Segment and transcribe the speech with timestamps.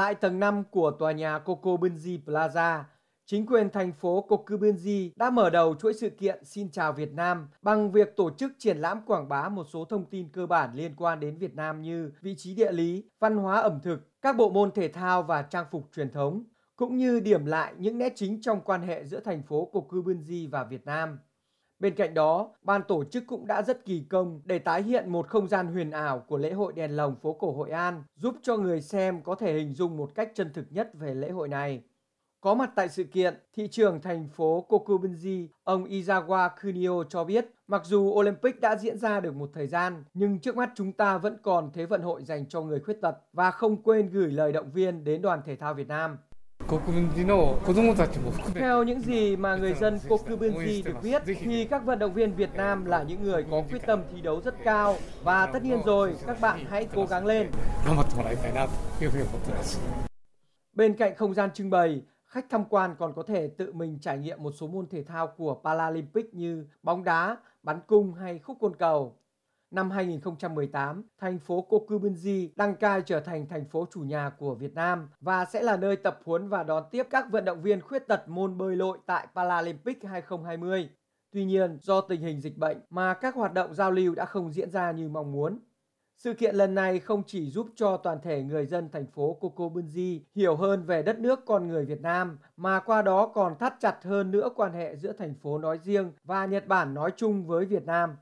[0.00, 2.82] Tại tầng 5 của tòa nhà Kokubunji Plaza,
[3.26, 7.48] chính quyền thành phố Kokubunji đã mở đầu chuỗi sự kiện Xin chào Việt Nam
[7.62, 10.94] bằng việc tổ chức triển lãm quảng bá một số thông tin cơ bản liên
[10.96, 14.50] quan đến Việt Nam như vị trí địa lý, văn hóa ẩm thực, các bộ
[14.50, 16.44] môn thể thao và trang phục truyền thống,
[16.76, 20.64] cũng như điểm lại những nét chính trong quan hệ giữa thành phố Kokubunji và
[20.64, 21.18] Việt Nam.
[21.80, 25.28] Bên cạnh đó, ban tổ chức cũng đã rất kỳ công để tái hiện một
[25.28, 28.56] không gian huyền ảo của lễ hội đèn lồng phố cổ Hội An, giúp cho
[28.56, 31.82] người xem có thể hình dung một cách chân thực nhất về lễ hội này.
[32.40, 37.46] Có mặt tại sự kiện, thị trưởng thành phố Kokubunji, ông Izawa Kunio cho biết,
[37.66, 41.18] mặc dù Olympic đã diễn ra được một thời gian, nhưng trước mắt chúng ta
[41.18, 44.52] vẫn còn Thế vận hội dành cho người khuyết tật và không quên gửi lời
[44.52, 46.18] động viên đến đoàn thể thao Việt Nam.
[48.54, 52.54] Theo những gì mà người dân Kokubunji được biết thì các vận động viên Việt
[52.54, 56.16] Nam là những người có quyết tâm thi đấu rất cao và tất nhiên rồi
[56.26, 57.50] các bạn hãy cố gắng lên.
[60.72, 64.18] Bên cạnh không gian trưng bày, khách tham quan còn có thể tự mình trải
[64.18, 68.56] nghiệm một số môn thể thao của Paralympic như bóng đá, bắn cung hay khúc
[68.60, 69.16] côn cầu.
[69.70, 74.74] Năm 2018, thành phố Kokubunji đăng cai trở thành thành phố chủ nhà của Việt
[74.74, 78.08] Nam và sẽ là nơi tập huấn và đón tiếp các vận động viên khuyết
[78.08, 80.88] tật môn bơi lội tại Paralympic 2020.
[81.32, 84.52] Tuy nhiên, do tình hình dịch bệnh mà các hoạt động giao lưu đã không
[84.52, 85.58] diễn ra như mong muốn.
[86.16, 90.20] Sự kiện lần này không chỉ giúp cho toàn thể người dân thành phố Kokubunji
[90.34, 94.04] hiểu hơn về đất nước con người Việt Nam, mà qua đó còn thắt chặt
[94.04, 97.64] hơn nữa quan hệ giữa thành phố nói riêng và Nhật Bản nói chung với
[97.64, 98.16] Việt Nam.